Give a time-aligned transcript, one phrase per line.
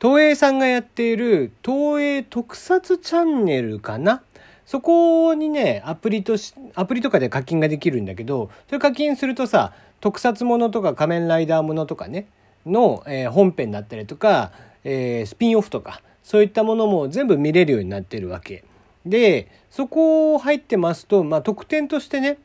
[0.00, 4.22] 東映さんがやっている東映特撮チャンネルかな？
[4.64, 12.28] そこにね、アプリとし、アプリとかで課金ができるんだけど、それ課金するとさ、特撮ものとか仮面ライダーものとかね、
[12.64, 14.52] の、えー、本編だったりとか、
[14.84, 18.64] えー、スピンオフとか、そういったものも全部見れるようになってるわけ。
[19.04, 22.38] で、そこ入ってますと、まあ、特典としてね、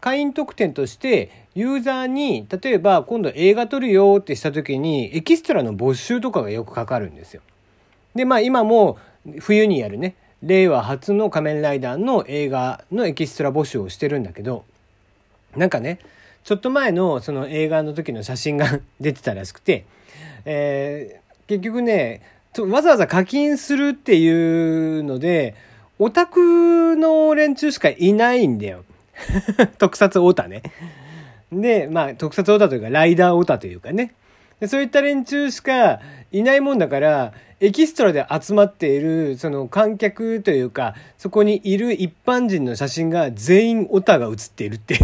[0.00, 7.42] 会員特典としてユーザーに例えば今度映画撮るよってした時にエキストラの募集とかがよくかかるんですよ。
[8.14, 8.98] でまあ今も
[9.40, 14.64] 冬にやるね令和初の仮面ライダーの映画のエキストラ募集をしてるんだけど
[15.56, 15.98] なんかね
[16.44, 19.84] ちょっと前のその映画の時の写真が出てたらしくて、
[20.44, 22.22] えー、結局ね
[22.58, 25.54] わざわざ課金するっていうので
[25.98, 28.84] オタクの連中しかいないんだよ。
[29.78, 30.62] 特撮オタね。
[31.52, 34.14] で、まあ、特撮オタというか、ライダーオタというかね。
[34.60, 36.00] でそういった連中しか
[36.32, 45.00] いないもんだから、エキストラで集まっている、その観客というか、そこにいる一般人の写真が全員オタが写っているっていう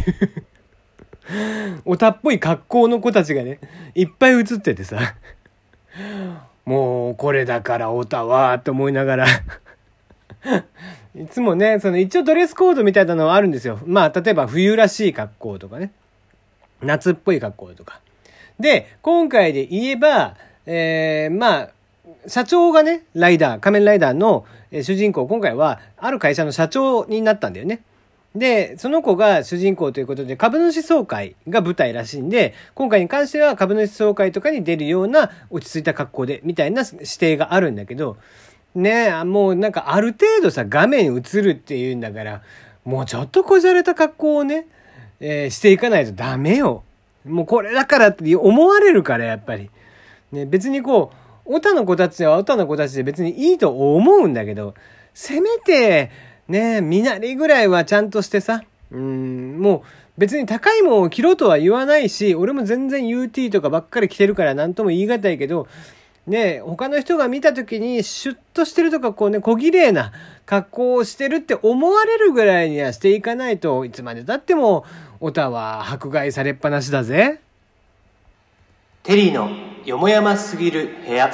[1.84, 3.58] オタっぽい格好の子たちがね、
[3.94, 4.98] いっぱい写っててさ。
[6.64, 9.26] もう、これだからオタは、と思いながら
[11.14, 13.78] いつもね、その一応ドレスコードみたいなのはあるんですよ。
[13.84, 15.92] まあ、例えば冬らしい格好とかね。
[16.80, 18.00] 夏っぽい格好とか。
[18.58, 21.68] で、今回で言えば、えー、まあ、
[22.26, 27.82] 社長がね、ライダー、仮面ライダーの主人公、今回はある会社の社長になったんだよね。
[28.34, 38.16] で、その子が主人公ということで、株主総会が舞台らしいんで、今回に関しては株主総会とかに出るような落ち着いた格好で、みたいな指定があるんだけど、
[38.74, 42.42] ねえ、もうなんかある程度さ、画面映るっていうんだから、
[42.84, 44.66] もうちょっとこじゃれた格好をね、
[45.20, 46.82] えー、していかないとダメよ。
[47.24, 49.70] もうこれだからって思われるから、やっぱり。
[50.32, 51.12] ね、別にこ
[51.46, 54.74] う、オタの子たちはオタの子たちで別にいいと思うんだけど、
[55.14, 56.10] せめて、
[56.48, 59.82] ね、身なりぐらいはちゃんとしてさ、うん、もう
[60.18, 65.68] 別に高いもんを着ろとは言わないし、俺も全然 UT とかばっかり着てるから何とも言い難いけど、
[66.26, 70.12] ね、他の人が見た時にシュッとしてるとかこうね、小綺麗な
[70.46, 74.84] 格好をしてるって思われるぐらいにはしていかないといつまでたっても
[75.20, 77.40] オタは迫害されっぱなしだぜ。
[79.02, 79.50] テリーの
[79.84, 81.32] よもやますぎる部屋。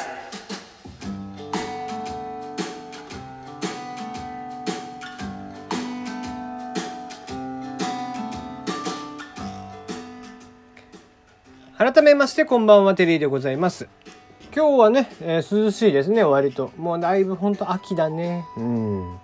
[11.77, 13.87] 改めましてこんばんはテリーでございます。
[14.59, 16.73] 今日はね、えー、涼しいですね、割と。
[16.77, 18.45] もうだいぶほんと秋だね。
[18.57, 19.19] うん。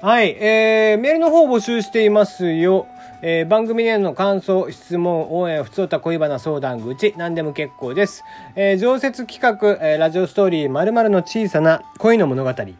[0.00, 2.86] はい、えー、メールの方募集していますよ。
[3.20, 8.22] えー、番組への感想、質問、応援、ふつおた恋バナ相談口、何でも結構です。
[8.54, 12.54] えー、常設企画、えー、ラジオストーリー〇〇の小さな恋の物語。
[12.54, 12.74] キャ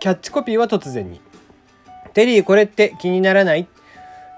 [0.00, 1.20] ッチコピーは突然に。
[2.12, 3.68] テリーこれって気にならない？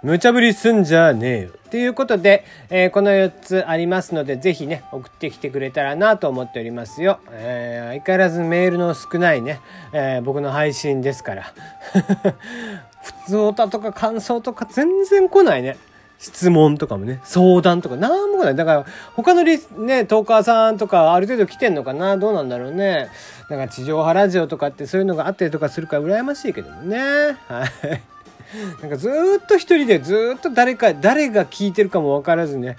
[0.02, 1.52] 無茶ぶりすんじゃねえよ。
[1.70, 7.20] ということで、えー、この4つありますので、ぜひね、送ってきてくれたらなと思っておりますよ。
[7.30, 9.60] えー、相変わらずメールの少ないね、
[9.92, 11.52] えー、僕の配信ですから。
[13.02, 15.76] 普通歌とか感想とか全然来ないね。
[16.20, 18.54] 質問とかもね、相談とかなんもない。
[18.54, 23.08] だから、他のリね、トーカーさんとかある程度来てんのかなどうなんだろうね。
[23.48, 26.98] なんか地上波ラジオとかってそういうのがあったりとかするから羨ましいけどもね。
[27.48, 28.02] はい。
[28.80, 29.08] なんかず
[29.42, 32.76] っと一人でずっと誰か誰が聞いてるかも分からずね、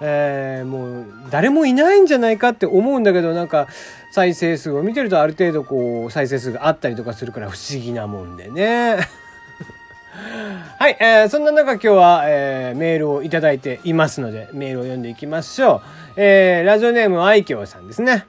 [0.00, 3.68] えー、もう誰もいないんじゃないかって思うんだけどなんか
[4.12, 8.98] 再生数を見てるとある程度こう再生数があったりとかするから不思議なもんでね。
[10.78, 15.80] はい、えー、そんな中今日は、えー、メールをいただいていますのでメールを読んでいきましょう。
[16.16, 18.26] えー、ラジオネーム愛嬌さんですね。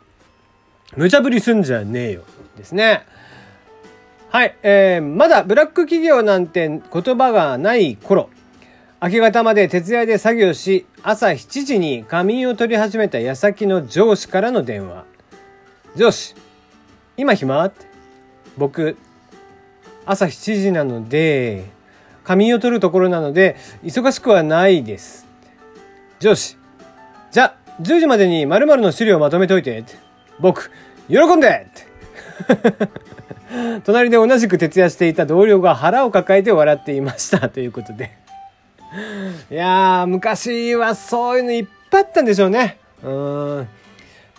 [0.96, 2.22] 無茶ぶりすんじゃねえよ
[2.58, 3.06] ですね。
[4.36, 8.30] はい、えー、まだブラック企業なんて言葉がない頃、
[9.02, 15.06] 明け方まで徹夜で作業し、朝7時に仮眠を取り始めた矢先の上司からの電話。
[15.96, 16.36] 上司、
[17.16, 17.64] 今暇？
[17.64, 17.86] って
[18.58, 18.98] 僕、
[20.06, 21.64] 朝7時なので、
[22.26, 23.56] 仮眠を取るところなので、
[23.86, 25.26] 忙しくはないです。
[26.20, 26.58] 上司、
[27.32, 29.86] じゃ、10時までに〇〇の資料をまとめておいて。
[30.42, 30.72] 僕、
[31.08, 31.68] 喜んで
[33.86, 37.48] 隣で同じく徹夜していた同僚が腹を抱えて笑っていました。
[37.50, 38.12] ということで。
[39.52, 42.78] いやー昔はそういうのいっぱいあったんでしょうね。
[43.04, 43.68] うん。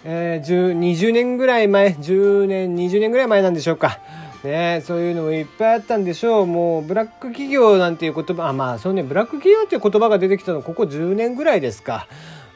[0.04, 1.88] えー、20年ぐらい前。
[1.88, 3.98] 10年20年ぐらい前なんでしょうか。
[4.44, 6.46] ね、そういうのもいっぱいあったんでしょう。
[6.46, 9.02] もうブラック企業なんていう言葉あまあそうね。
[9.02, 12.06] ブラック企業っていう言葉が出てきたのここ10年ぐらいですか。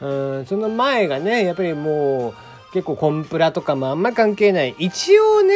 [0.00, 0.06] う
[0.42, 0.46] ん。
[0.46, 2.34] その前がねやっぱりもう
[2.72, 4.75] 結構コンプラとかもあんま関係ない。
[4.78, 5.55] 一応ね、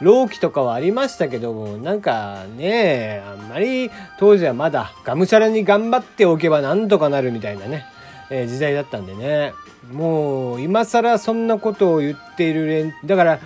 [0.00, 7.86] 朗希とかはありましたけども、なんかね、あんまり当時はまだがむしゃらに頑張っておけばなんとかなるみたいなね、
[8.30, 9.52] えー、時代だったんでね。
[9.92, 13.40] もう今更そんなことを言っている連、だから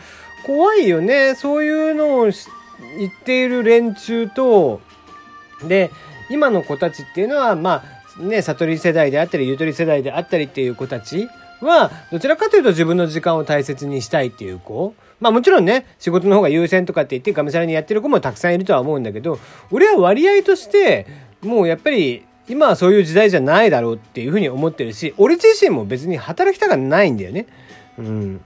[0.44, 1.34] 怖いよね。
[1.37, 2.32] そういうのを言
[3.08, 4.81] っている連中と、
[5.67, 5.90] で、
[6.31, 7.84] 今の子たちっていうのは、ま
[8.19, 11.28] あ、ね、悟り世代であったり、ゆとり世代であったりっていう子たち
[11.64, 14.94] は、どちらかというと自分の時間を大切にしたいっていう子。
[15.20, 19.38] まあもちろんね、仕事の方が優先とかって言ってがむしゃらにやってる子もたくさんいるとは思うんだけど、
[19.70, 21.06] 俺は割合として、
[21.43, 27.46] もうやっぱり今はそういう時代じゃないだろうっていうふうに思ってるし、俺自身も別に働きたくないんだよね。
[27.99, 28.40] うん。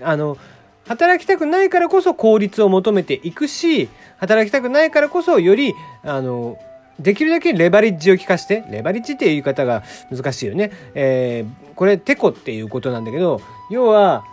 [0.00, 0.38] あの、
[0.86, 6.58] 働きたくないからこそ効率を求めていくし、働きたくないからこそより、あの、
[6.98, 10.72] できるだけレバリッジを効かして、レバリッジっていう言い方が難しいよね。
[10.94, 13.40] えー、これ、テコっていうことなんだけど、
[13.70, 14.24] 要は、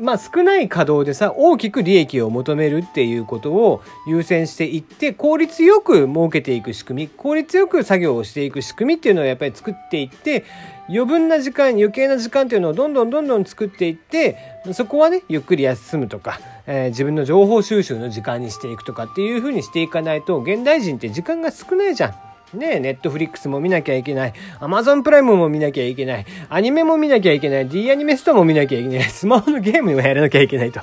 [0.00, 10.44] まあ少ない稼働でさ、大きく利益を求めるっていうことを優先していって、効率よく儲けていく仕組み、効率よく作業をしていく仕組みっていうのをやっぱり作っていって、
[10.88, 14.36] 余分な時間、余計な時間っていうのをどんどんどんどん作っていって、
[14.72, 22.58] そこはね、ゆっくり休むとか、えー、自分の情報収集の時間にしていくとかっていうふうにしていかないと、現代人って時間が少ないじゃん。
[22.58, 24.34] ねえ、ネットフリックスも見なきゃいけない。
[24.60, 26.26] アマゾンプライムも見なきゃいけない。
[26.50, 27.68] アニメも見なきゃいけない。
[27.68, 29.02] D アニメストも見なきゃいけない。
[29.08, 30.80] スマホのゲームもやらなきゃいけないと。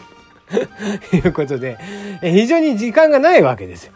[1.15, 1.77] いうことで、
[2.21, 3.93] 非常に時間がないわけですよ。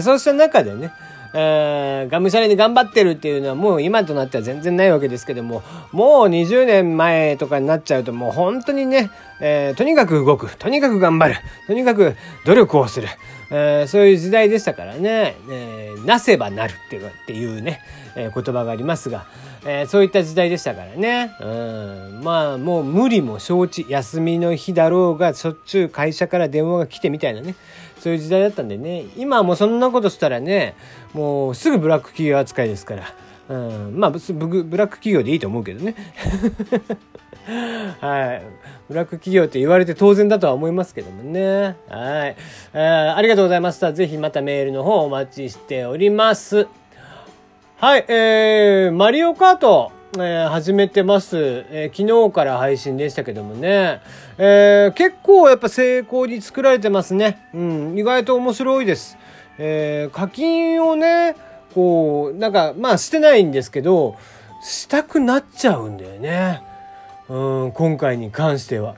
[0.00, 0.92] そうした中でね、
[1.32, 9.10] がむしゃらに頑張ってるっていうのはもう今となっては全然ないわけですけども、もう20年前とかになっちゃうともう本当にね、
[9.40, 13.08] えー、とにかく動く、とにかく頑張る、とにかく努力をする、
[13.50, 17.80] えー、そういう時代でしたからね、えー、なせばなるっていうっていうね、
[18.16, 19.26] えー、言葉がありますが、
[19.64, 21.34] えー、そういった時代でしたからね。
[21.40, 22.20] うん。
[22.22, 23.86] まあ、もう無理も承知。
[23.88, 27.54] 休みの日だろうが、しょっちゅう会社から電話が来てみたいなね。
[28.00, 29.06] そういう時代だったんでね。
[29.16, 30.74] 今はもうそんなことしたらね、
[31.12, 33.14] もうすぐブラック企業扱いですから。
[33.48, 33.98] うん。
[33.98, 35.94] まあ、ブブラック企業でいいと思うけどね。
[38.00, 38.42] はい。
[38.88, 41.76] ブラック企業って言われて当然だとは思いますけどもね。
[41.88, 42.36] はい。
[42.74, 43.92] えー、ありがとうございました。
[43.92, 46.66] ぜひまたメールの方お待ちしております。
[47.80, 54.00] はい、えー、マリオカート、えー、始めてます、えー、昨日から配信でしたけどもね。
[54.38, 57.46] えー、結構やっぱ成功に作られてますね。
[57.52, 59.18] うん、意外と面白いです。
[59.58, 61.36] え、課金をね、
[61.74, 64.16] こう、なんか、まあしてないんですけど、
[64.62, 66.62] したくなっちゃうんだよね。
[67.28, 68.94] うん、今回に関しては。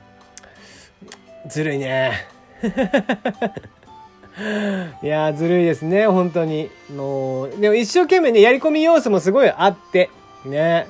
[1.49, 2.25] ずるいね。
[5.03, 6.69] いやずるいですね、本当に。
[6.95, 10.09] もう、でも一生懸命ね、やり込み要素もすごいあって、
[10.45, 10.87] ね。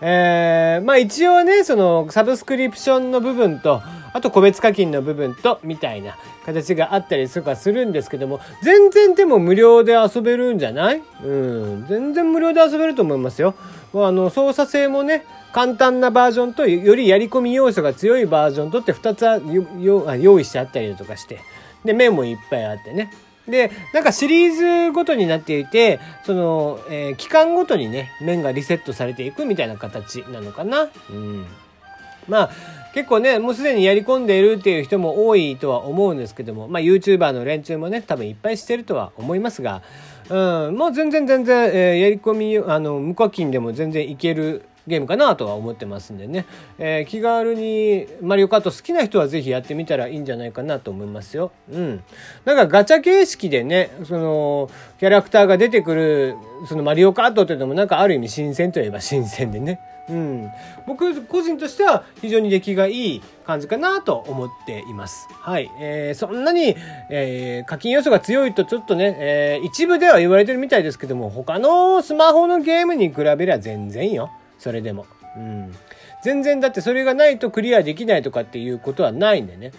[0.00, 6.16] えー、まあ一応ね、その、サブスクリプションの部分と、あと個別課金の部分と、みたいな
[6.46, 11.02] 形があったりとかするんですけども、全然でも無料で遊べるんじゃない？
[11.24, 13.54] うん、全然無料で遊べると思いますよ。
[13.92, 21.40] もうあの、操作性もね、簡単なバージョンと、よりやり込み要素が強いバージョンとって2つ用意してあったりとかして、
[21.84, 23.10] で、面もいっぱいあってね。
[23.48, 30.88] で、なんかシリーズごとになっていて、その、えー、期間ごとにね、面がリセットされていくみたいな形なのかな。
[31.10, 31.46] うん。
[32.28, 32.50] まあ、
[32.94, 39.82] 結構ね、もうすでにやり込んでいるっていう人も多いとは思うんですけども、まあ YouTuber の連中もね、多分いっぱいしてるとは思いますが、
[40.28, 46.46] うん、もう全然全然、えー、やり込み、あの、無課金でも全然いけるゲームかなとは思ってますんでね、
[46.78, 51.52] えー、気軽にマリオカート好きな人はぜひやってみたらいいんじゃないかなと思いますよ。
[51.70, 52.02] うん。
[52.44, 56.36] なんかガチャ形式でね、その、キャラクターが出てくる、
[56.68, 59.78] そのマリオカートっていうのもなんかある意味新鮮といえば新鮮でね。
[60.08, 60.50] うん。
[60.86, 65.28] 僕個人としては非常に出来がいい感じかなと思っています。
[65.30, 65.70] はい。
[65.80, 66.76] えー、そんなに、
[67.10, 74.30] えー、課金要素が強いとちょっとね、えー、一部では言われてるみたいですけども、他のスマホのゲームに比べりゃ全然よ。
[74.58, 75.06] それでも。
[75.36, 75.74] うん。
[76.22, 79.72] 全然だってそれがないとクリアできないとかっていうことはないんでね。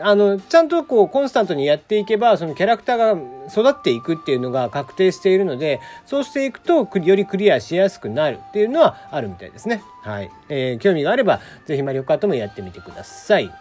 [0.00, 3.12] あの、ちゃんとこう、コンスタントにやっていけば、そのキャラクターが
[3.48, 9.84] 育っていくっていうのが確定しているので、そうしていくと、よりクリアしやすくなるっていうのはあるみたいですね。
[10.02, 10.30] はい。
[10.48, 13.52] えー、興味があれば、ぜひマリオカートもやってみてください。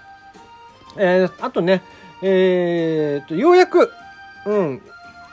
[0.98, 1.84] えー、あとね、
[2.24, 3.92] えー、と、ようやく、
[4.48, 4.82] うん、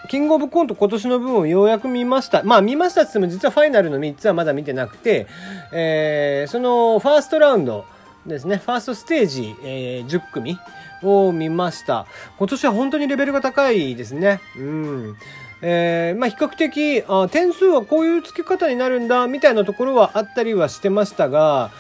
[0.09, 2.43] キングオブコント今年の分をようやく見ました。
[2.43, 5.27] まあ見ましたって言っても実はファイナルの3つはまだ見てなくて、
[5.73, 7.85] えー、そのファーストラウンド
[8.27, 10.59] ですね、ファーストステージ、えー、10組
[11.03, 12.07] を見ました。
[12.38, 14.41] 今年は本当にレベルが高いですね。
[14.57, 15.17] うん。
[15.61, 21.71] えー、まあ比較的あ、点数はこういう付け方になるんだ、みたいなところはあったりはしてましたが、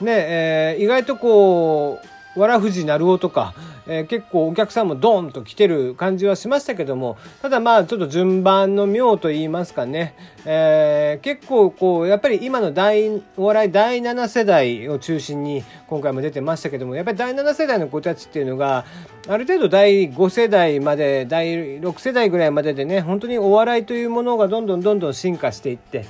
[0.00, 2.00] ね、えー、意外とこ
[2.36, 3.54] う、わらふじなるおとか、
[3.88, 10.14] えー、結構お客さんもドーンと来てる感じはしましたけども、ただまあちょっと順番の妙と言いますかね、
[10.44, 18.84] えー、結構こう、やっぱり今の大、お笑い第7世代を中心に今回も出てましたけども、やっぱり第7世代の子たちっていうのが、
[19.26, 26.04] ある程度第5世代まで、第6世代ぐらいまででね、本当にお笑いというものがどんどんどんどん進化していって、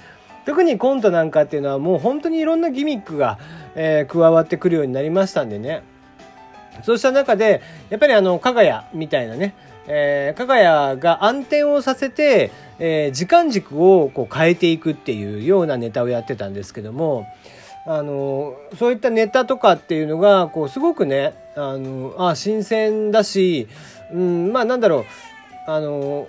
[0.48, 3.38] 特にコントなんかっていうのはもう本当にいろんなギミックが、
[3.74, 5.82] えー、加わってくるようになりましたんでね。
[6.82, 9.54] そうした中で、やっぱりあの、加賀谷みたいなね、
[9.86, 17.26] えー、加賀谷が暗転をさせて、えー、時間軸をこう変えていくっていうようなネタをやってたんですけども、
[17.86, 23.66] あの、そういったネタとかっていうのが、こう、すごくね、あの、あ、新鮮だし、
[24.12, 25.04] うん、まあなんだろう、
[25.66, 26.28] あの、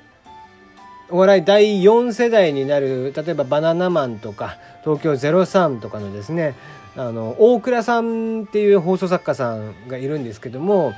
[1.12, 6.56] お笑い第4世代になる、例えばバナナマンとか、東京03とかのですね、
[6.96, 10.94] あの大倉さんっていう放送作家さんがいるんですけども、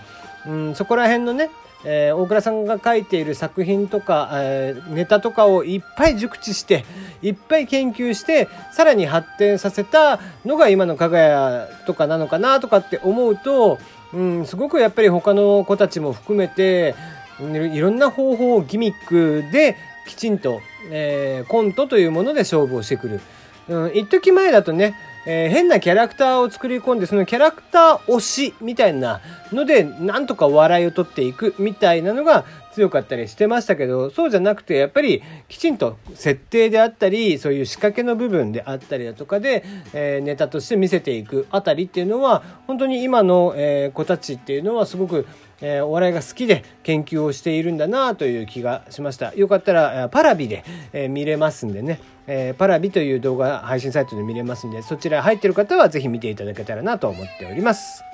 [0.47, 1.49] うん、そこら辺のね、
[1.85, 6.85] えー、大倉さんが書いている作品とか、えー、ネタとかをいっぱい熟知して
[7.21, 13.77] いっぱい研究してさらに発展させたのが今の加賀屋とかなのかなとかって思うと、
[14.13, 16.95] うん、すごくやっぱり他の子たちも含めて
[17.39, 19.75] いろんな方法ギミックで
[20.07, 23.21] きちんと、えー、コントというもので勝負をしてくる。
[23.69, 39.63] うん、一時前だとねえー、変なキャラクターを作り込んで、そのキャラクター推しみたいなので、なんとか笑いを取っていくみたいなのが強かったりしてましたけど、そうじゃなくて、やっぱりきちんと設定であったり、そういう仕掛けの部分であったりだとかで、
[39.93, 45.25] えー、ネタとして見せていくあたりっていうのは、本当に今の、えー、子たちっていうのはすごく
[45.61, 49.33] えー、お笑いが好きで研究をしているんだなという気がしました。
[49.35, 58.10] よかったらパラビで、えー、見れますんでね、えー、パラビという動画配信サイトで見れますんで、そちら入ってる方はぜひ見ていただけたらなと思っております。